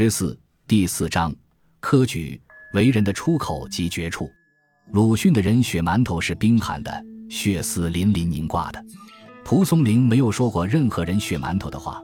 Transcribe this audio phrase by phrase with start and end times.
[0.00, 1.34] 十四第四章，
[1.80, 2.40] 科举
[2.72, 4.30] 为人的出口及绝处。
[4.92, 8.80] 鲁迅的人血馒头是冰寒的，血丝淋淋凝挂的。
[9.44, 12.00] 蒲松龄没有说过任何人血馒头的话，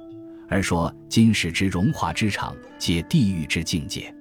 [0.48, 4.12] 而说今世之荣华之场，皆地狱之境界。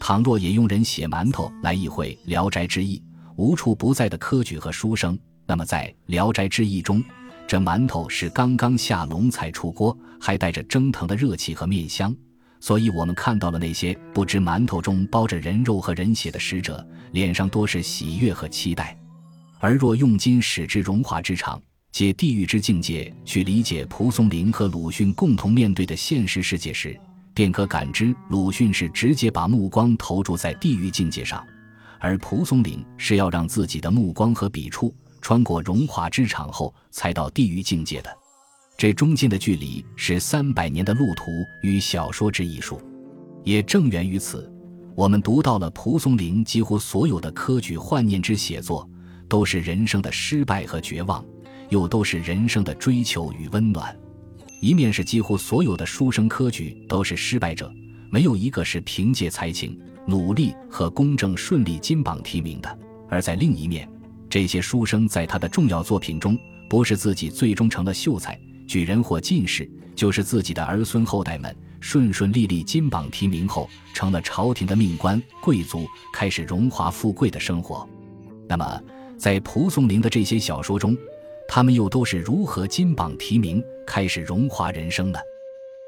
[0.00, 2.96] 倘若也用人血馒头来意会《聊斋志异》，
[3.36, 7.04] 无处不在的科举和书生，那么在《聊斋志异》中，
[7.46, 12.16] 这馒头是刚刚下笼才出锅，还带着蒸腾的热气和面香。
[12.60, 18.96] 所以，我们看到了那些不知馒头中包着人肉和人血的使者，脸上多是喜悦和期待。
[19.58, 21.60] 而若用今使之荣华之场，
[21.90, 26.98] 借地狱之境界去理解蒲松龄和鲁迅共同面对的现实世界时，
[27.32, 31.42] 便可感知鲁迅是直接把目光投注在地狱境界上，
[31.98, 38.19] 而蒲松龄是要让自己的目光和笔触穿过荣华之场后，才到地狱境界的。
[38.80, 42.80] 这中间的距离是三百年的路途与小说之艺术，
[43.44, 44.50] 也正源于此，
[44.94, 48.88] 我们读到了蒲松龄几乎所有的科举幻念之写作，
[49.28, 51.22] 都是人生的失败和绝望，
[51.68, 53.94] 又都是人生的追求与温暖。
[54.62, 57.70] 一面是几乎所有的书生科举都是失败者，
[58.08, 62.70] 没有一个是凭借才情、努力和公正顺利金榜题名的；
[63.10, 63.86] 而在另一面，
[64.30, 66.34] 这些书生在他的重要作品中，
[66.66, 68.40] 不是自己最终成了秀才。
[68.70, 77.84] 举人或进士，就是自己的儿孙后代们顺顺利利金榜题名后，成了朝廷的命官贵族，开始荣华富贵的生活。
[78.48, 78.80] 那么，
[79.18, 80.96] 在蒲松龄的这些小说中，
[81.48, 85.20] 他们又都是如何金榜题名，开始荣华人生的？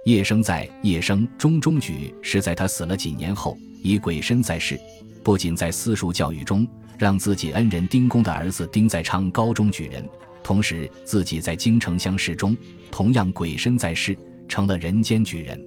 [0.05, 4.77] 叶生在《叶生中中举》是在他死了几年后，以鬼身在世，
[5.23, 6.67] 不仅在私塾教育中
[6.99, 10.05] 让自己恩人丁公的儿子丁在昌高中举人。
[10.43, 12.57] 同时，自己在京城乡试中
[12.91, 14.17] 同样鬼身在世，
[14.49, 15.61] 成了人间举人。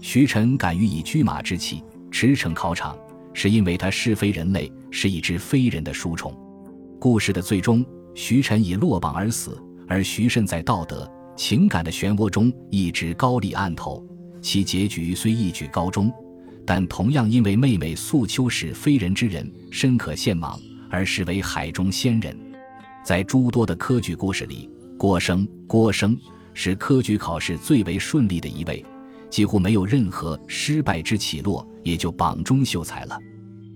[0.00, 2.96] 徐晨敢于以车马之气驰骋考场，
[3.32, 6.34] 是因为他是非人类，是一只非人的书虫。
[6.98, 14.04] 故事的最终，徐晨以落榜而死，而徐慎在道德情感的漩涡中一直高立案头。
[14.40, 16.12] 其结局虽一举高中，
[16.64, 20.58] 但同样因为妹妹素秋是非人之人，深可羡望，
[20.88, 22.36] 而视为海中仙人。
[23.06, 24.68] 在诸多的科举故事里，
[24.98, 26.18] 郭生郭生
[26.54, 28.84] 是科举考试最为顺利的一位，
[29.30, 33.16] 几乎没有任何失败之起落，也就榜中秀才了。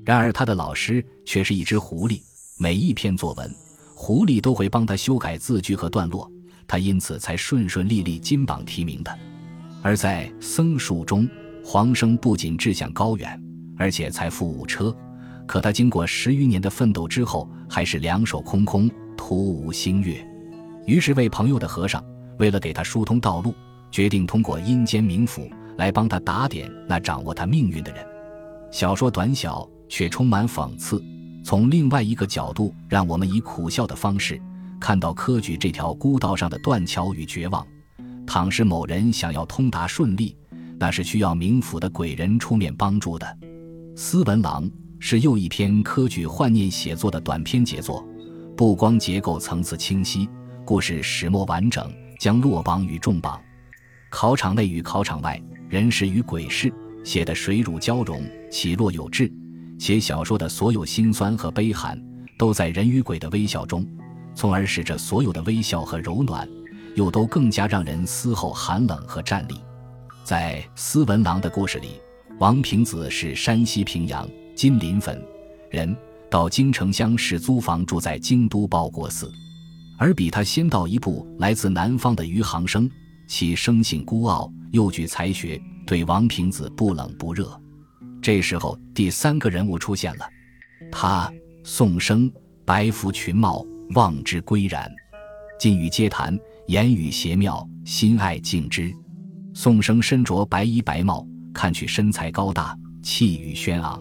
[0.04, 2.20] 然而他的老师却是一只狐狸，
[2.58, 3.48] 每一篇作文，
[3.94, 6.28] 狐狸都会帮他修改字句和段落，
[6.66, 9.16] 他因此才顺顺利利金榜题名的。
[9.80, 11.28] 而在僧树中，
[11.64, 13.40] 黄生不仅志向高远，
[13.78, 14.92] 而且财富五车，
[15.46, 18.90] 可他经过十余年的奋斗之后，还是两手空空。
[19.20, 20.26] 徒无星月，
[20.86, 22.03] 于是为朋友的和尚，
[22.38, 23.54] 为了给他疏通道路，
[23.91, 28.03] 决定通过阴间冥府来帮他打点那掌握他命运的人。
[28.72, 31.04] 小说短小却充满讽刺，
[31.44, 34.41] 从另外一个角度，让我们以苦笑的方式
[34.81, 37.64] 看到科举这条孤道上的断桥与绝望。
[38.26, 40.34] 倘是某人想要通达顺利，
[40.78, 43.26] 那是需要冥府的鬼人出面帮助的。
[43.94, 44.64] 《斯文郎》
[44.98, 48.02] 是又一篇科举幻念写作的短篇杰作。
[48.60, 50.28] 不光结构层次清晰，
[50.66, 53.41] 故事始末完整，将落榜与重榜、
[54.10, 56.70] 考场内与考场外、人事与鬼事
[57.03, 59.32] 写得水乳交融，起落有致。
[59.78, 61.99] 且小说的所有辛酸和悲寒，
[62.37, 63.82] 都在人与鬼的微笑中，
[64.34, 66.47] 从而使这所有的微笑和柔暖，
[66.97, 69.54] 又都更加让人嘶吼寒冷和战栗。
[70.22, 71.99] 在斯文郎的故事里，
[72.38, 75.19] 王平子是山西平阳金陵汾
[75.70, 75.97] 人。
[76.30, 79.32] 到京城乡试租房住在京都报国寺，
[79.98, 82.88] 而比他先到一步来自南方的余杭生，
[83.26, 87.60] 其生性孤傲，又具才学，对王平子不冷不热。
[88.22, 90.28] 这时候，第三个人物出现了，
[90.92, 91.32] 他
[91.64, 92.30] 宋生，
[92.64, 94.88] 白服群帽，望之归然，
[95.58, 96.38] 近与皆谈，
[96.69, 98.94] 言语邪妙，心爱敬之。
[99.52, 104.00] 宋生身着白衣白帽，看去身材高大，气宇轩昂，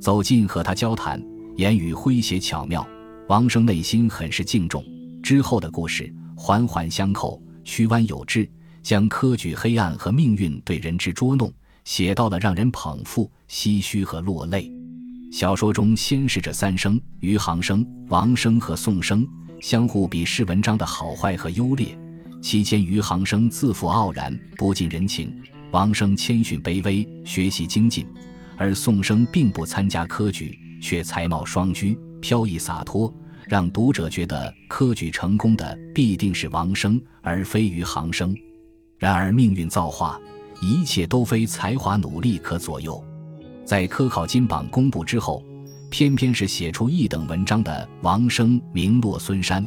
[0.00, 1.22] 走近和他交谈。
[1.56, 2.86] 言语诙谐巧妙，
[3.28, 4.82] 王生内心很是敬重。
[5.22, 8.48] 之后的故事环环相扣，曲弯有致，
[8.82, 11.52] 将科举黑暗和命运对人之捉弄
[11.84, 14.72] 写到了让人捧腹、唏嘘和落泪。
[15.30, 19.26] 小说中先是这三生：余杭生、王生和宋生，
[19.60, 21.86] 相互比试文章的好坏和优劣。
[22.40, 25.28] 期间，余杭生自负傲然，不近人情；
[25.70, 28.04] 王生谦逊卑微，学习精进；
[28.56, 30.58] 而宋生并不参加科举。
[30.82, 33.10] 却才貌双居，飘逸洒脱，
[33.46, 38.36] 让读者觉得科举成功的必定是王生，而非余杭生。
[38.98, 40.20] 然而命运造化，
[40.60, 43.02] 一切都非才华努力可左右。
[43.64, 45.42] 在科考金榜公布之后，
[45.88, 49.64] 偏偏是写出一等文章的王生名落孙山，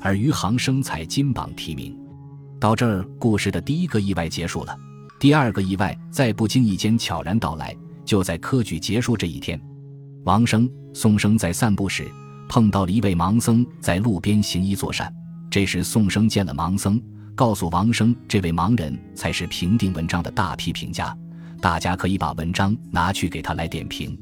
[0.00, 1.96] 而余杭生才金榜题名。
[2.58, 4.74] 到这儿，故事的第一个意外结束了。
[5.20, 9.60] 第二个意外在不经意间悄然到来，就在科举结束这一天，
[10.24, 12.10] 王生、宋生在散步时
[12.48, 15.12] 碰到了一位盲僧，在路边行医作善。
[15.50, 17.00] 这时，宋生见了盲僧，
[17.34, 21.14] 告诉王生，这位盲人才是评定文章的大批评家，
[21.60, 24.18] 大家可以把文章拿去给他来点评。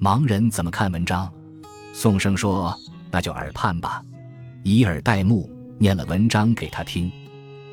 [0.00, 1.28] 盲人怎么看文章？
[1.92, 2.72] 宋生说
[3.10, 4.00] ：“那就耳畔吧，
[4.62, 7.10] 以耳代目，念了文章给他听。”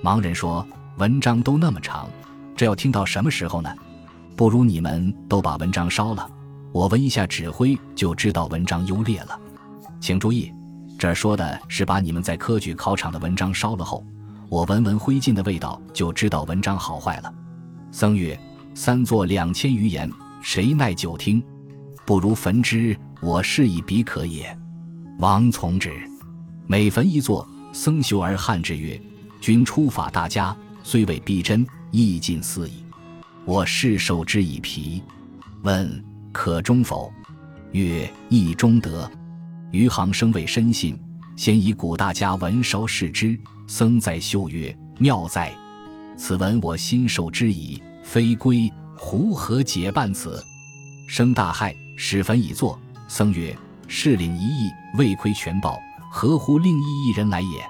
[0.03, 0.65] 盲人说
[0.97, 2.09] ：“文章都那么长，
[2.55, 3.71] 这要听到什么时候呢？
[4.35, 6.29] 不如你们都把文章烧了，
[6.71, 9.39] 我闻一下纸灰就知道文章优劣了。
[9.99, 10.51] 请注意。”
[10.99, 14.05] 这儿说的是把你们在科举考场的文章烧了后，
[14.49, 17.33] 我闻闻灰烬的味道，就知道文章好坏了。
[17.89, 18.37] 僧曰
[18.75, 20.11] ：“三作两千余言，
[20.41, 21.41] 谁耐久听？
[22.05, 24.53] 不如焚之，我是以彼可也。”
[25.19, 25.89] 王从之。
[26.67, 29.01] 每焚一座，僧修而汉之曰
[29.39, 32.83] ：“君出法大家，虽未逼真，亦尽似矣。
[33.45, 35.01] 我是受之以皮。
[35.61, 37.11] 问可终否？
[37.71, 39.09] 曰：意中得。”
[39.71, 40.99] 余杭生未深信，
[41.35, 43.39] 先以古大家文烧视之。
[43.67, 45.53] 僧在修曰：“妙哉！
[46.17, 47.81] 此文我心受之矣。
[48.03, 50.43] 非归胡何解半此？”
[51.07, 52.79] 生大骇，始焚以作。
[53.07, 53.55] 僧曰
[53.87, 55.79] ：“士领一意，未窥全报，
[56.11, 57.63] 何乎另一一人来也？”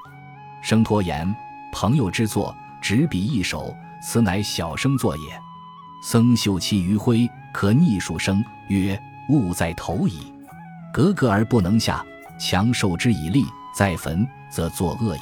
[0.63, 1.35] 生托言
[1.73, 5.23] ：“朋友之作，执笔一首，此乃小生作也。”
[6.01, 8.99] 僧嗅其余灰，可逆数生，曰
[9.29, 10.19] ：“物在头矣。”
[10.93, 12.05] 格格而不能下，
[12.39, 15.21] 强受之以力，再焚则作恶矣。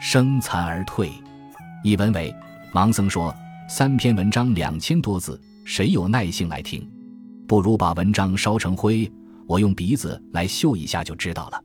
[0.00, 1.12] 生残而退。
[1.84, 2.34] 一文为
[2.72, 3.34] 盲僧说：
[3.68, 6.88] 三篇文章两千多字，谁有耐性来听？
[7.46, 9.10] 不如把文章烧成灰，
[9.46, 11.62] 我用鼻子来嗅一下就知道了。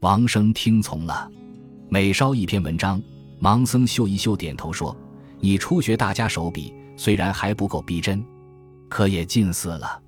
[0.00, 1.30] 王生听从了。
[1.88, 3.00] 每烧一篇文章，
[3.40, 4.96] 盲僧嗅一嗅，点头说
[5.40, 8.22] ：“你初学大家手笔，虽然还不够逼真，
[8.88, 10.00] 可也近似了。”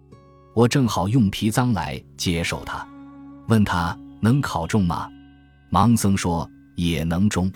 [0.52, 2.86] 我正好用皮脏来接受他，
[3.46, 5.08] 问他能考中吗？
[5.70, 7.50] 盲僧说也能中。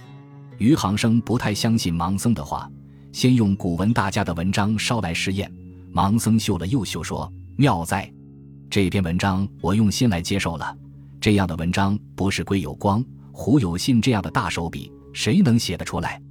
[0.59, 2.71] 余杭生不太相信盲僧的话，
[3.11, 5.53] 先用古文大家的文章烧来试验。
[5.93, 8.11] 盲僧嗅了又嗅，说妙哉！
[8.71, 10.75] 这篇文章我用心来接受了。
[11.21, 16.23] 这样的文章不是归有光、胡有信这样的大手笔，谁能写得出来？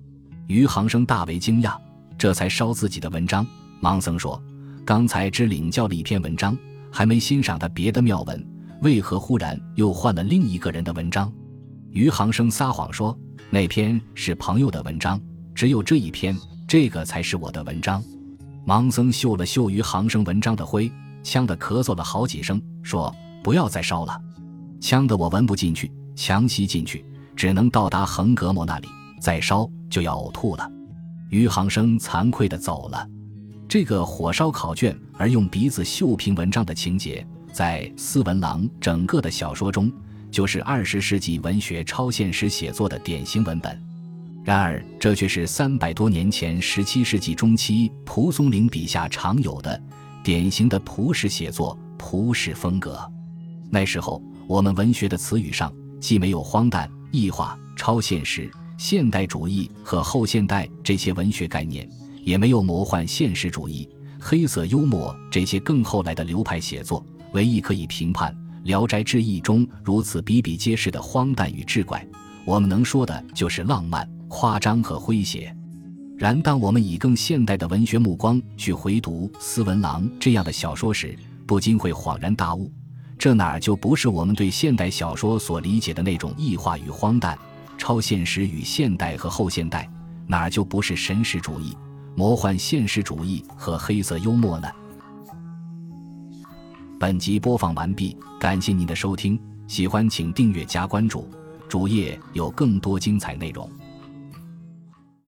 [0.47, 1.77] 余杭生大为惊讶，
[2.17, 3.45] 这才烧自己的文章。
[3.81, 4.41] 盲僧说。
[4.85, 6.57] 刚才只领教了一篇文章，
[6.91, 8.45] 还没欣赏他别的妙文，
[8.81, 11.31] 为何忽然又换了另一个人的文章？
[11.91, 13.17] 余杭生撒谎说
[13.49, 15.19] 那篇是朋友的文章，
[15.55, 16.35] 只有这一篇，
[16.67, 18.03] 这个才是我的文章。
[18.65, 20.91] 盲僧嗅了嗅余杭生文章的灰，
[21.21, 23.13] 呛得咳嗽了好几声，说
[23.43, 24.19] ：“不要再烧了，
[24.81, 28.87] 呛得我闻不进去，强吸进去，只能到达横膈膜那里，
[29.21, 30.69] 再烧就要呕吐了。”
[31.29, 33.07] 余杭生惭愧地走了。
[33.73, 39.91] 这个火烧考卷而用鼻子嗅评文章的情节，在斯文郎整个的小说中，
[40.29, 43.83] 就是二十世纪文学超现实写作的典型文本。
[44.43, 49.81] 然而，这却是三百多年前十七世纪中期蒲松龄笔下常有的
[50.23, 53.01] 典型的蒲氏写作、蒲氏风格。
[53.71, 61.89] 那时候，我们文学的词语上既没有荒诞、异化、超现实、现代主义和后现代这些文学概念。
[62.23, 63.87] 也没有魔幻现实主义、
[64.19, 68.31] 黑色幽默这些更后来的流派写作，唯一可以评判
[68.63, 72.05] 《聊斋志异》中如此比比皆是的荒诞与志怪，
[72.45, 75.55] 我们能说的就是浪漫、夸张和诙谐。
[76.17, 82.71] 然当我们以更现代的文学目光去回读斯文郎这样的小说时，不禁会恍然大悟：
[83.17, 87.37] 这哪儿就不是我们对现代小说所理解的那种异化与荒诞、
[87.77, 89.89] 超现实与现代和后现代，
[90.25, 91.75] 哪儿就不是神识主义？
[92.15, 94.67] 魔幻现实主义和黑色幽默呢？
[96.99, 101.27] 本集播放完毕，感谢您的收听，喜欢请订阅加关注，
[101.67, 103.69] 主页有更多精彩内容。